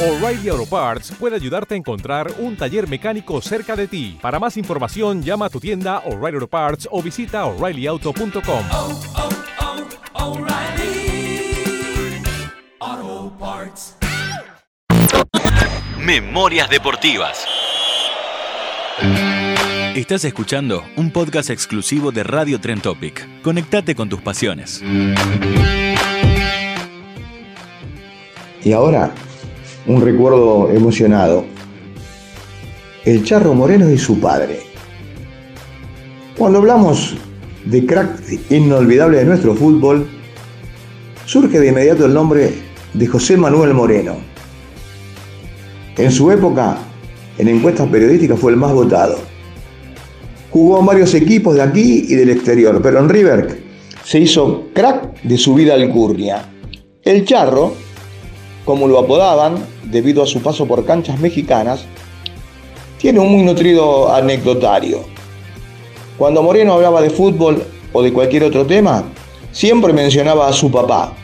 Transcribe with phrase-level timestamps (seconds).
[0.00, 4.16] O'Reilly Auto Parts puede ayudarte a encontrar un taller mecánico cerca de ti.
[4.22, 8.64] Para más información, llama a tu tienda O'Reilly Auto Parts o visita oreillyauto.com.
[8.70, 9.00] oh,
[12.80, 13.96] oh, Parts.
[15.98, 17.44] Memorias Deportivas.
[19.96, 23.42] Estás escuchando un podcast exclusivo de Radio Tren Topic.
[23.42, 24.80] Conectate con tus pasiones.
[28.62, 29.12] Y ahora,
[29.88, 31.46] un recuerdo emocionado.
[33.04, 34.60] El Charro Moreno y su padre.
[36.36, 37.16] Cuando hablamos
[37.64, 38.20] de crack
[38.50, 40.06] inolvidable de nuestro fútbol,
[41.24, 42.52] surge de inmediato el nombre
[42.92, 44.16] de José Manuel Moreno.
[45.96, 46.78] En su época,
[47.38, 49.18] en encuestas periodísticas fue el más votado.
[50.50, 53.58] Jugó en varios equipos de aquí y del exterior, pero en River
[54.04, 56.50] se hizo crack de su vida alcurnia.
[57.02, 57.74] El Charro,
[58.68, 61.86] como lo apodaban debido a su paso por canchas mexicanas,
[62.98, 65.06] tiene un muy nutrido anecdotario.
[66.18, 69.04] Cuando Moreno hablaba de fútbol o de cualquier otro tema,
[69.52, 71.14] siempre mencionaba a su papá,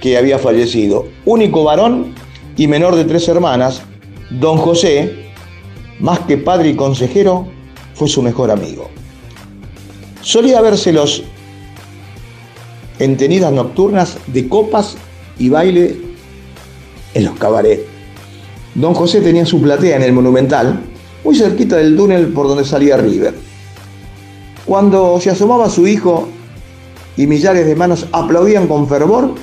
[0.00, 2.14] que había fallecido, único varón
[2.56, 3.82] y menor de tres hermanas,
[4.30, 5.26] don José,
[6.00, 7.46] más que padre y consejero,
[7.92, 8.88] fue su mejor amigo.
[10.22, 11.22] Solía vérselos
[12.98, 14.96] en tenidas nocturnas de copas
[15.38, 15.96] y baile
[17.14, 17.82] en los cabarets.
[18.74, 20.80] Don José tenía su platea en el Monumental,
[21.24, 23.34] muy cerquita del túnel por donde salía River.
[24.64, 26.28] Cuando se asomaba su hijo
[27.16, 29.34] y millares de manos aplaudían con fervor,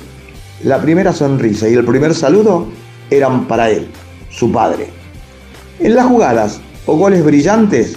[0.62, 2.66] la primera sonrisa y el primer saludo
[3.10, 3.88] eran para él,
[4.30, 4.88] su padre.
[5.80, 7.96] En las jugadas o goles brillantes,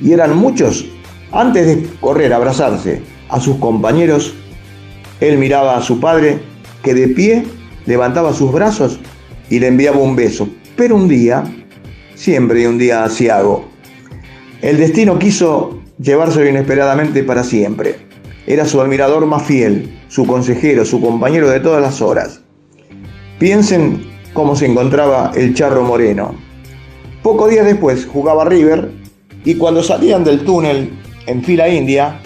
[0.00, 0.86] y eran muchos,
[1.32, 4.34] antes de correr a abrazarse a sus compañeros,
[5.20, 6.40] él miraba a su padre
[6.86, 7.44] que de pie
[7.84, 9.00] levantaba sus brazos
[9.50, 10.48] y le enviaba un beso.
[10.76, 11.42] Pero un día,
[12.14, 13.66] siempre un día asiago,
[14.62, 17.96] el destino quiso llevárselo inesperadamente para siempre.
[18.46, 22.40] Era su admirador más fiel, su consejero, su compañero de todas las horas.
[23.40, 26.36] Piensen cómo se encontraba el Charro Moreno.
[27.24, 28.92] Pocos días después jugaba River
[29.44, 30.92] y cuando salían del túnel
[31.26, 32.20] en fila india,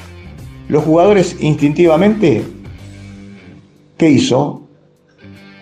[0.69, 2.45] los jugadores instintivamente,
[4.01, 4.63] ¿qué hizo?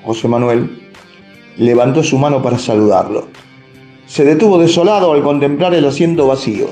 [0.05, 0.71] José Manuel
[1.57, 3.27] levantó su mano para saludarlo.
[4.07, 6.69] Se detuvo desolado al contemplar el asiento vacío.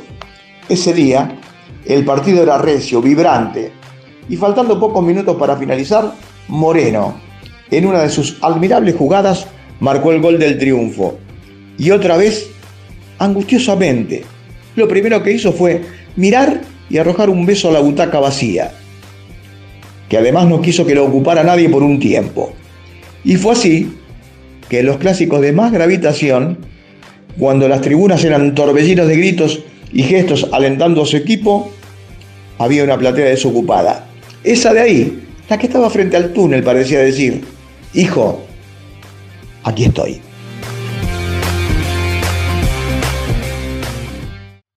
[0.69, 1.41] Ese día,
[1.85, 3.73] el partido era recio, vibrante,
[4.29, 6.13] y faltando pocos minutos para finalizar,
[6.47, 7.17] Moreno,
[7.73, 9.49] en una de sus admirables jugadas,
[9.81, 11.19] marcó el gol del triunfo.
[11.79, 12.49] Y otra vez,
[13.19, 14.23] angustiosamente,
[14.77, 15.83] lo primero que hizo fue
[16.15, 18.73] mirar y arrojar un beso a la butaca vacía,
[20.09, 22.53] que además no quiso que lo ocupara nadie por un tiempo.
[23.25, 23.93] Y fue así
[24.69, 26.59] que en los clásicos de más gravitación,
[27.39, 29.61] cuando las tribunas eran torbellinos de gritos
[29.93, 31.71] y gestos alentando a su equipo,
[32.59, 34.07] había una platea desocupada.
[34.43, 37.45] Esa de ahí, la que estaba frente al túnel, parecía decir,
[37.95, 38.45] hijo,
[39.65, 40.21] aquí estoy.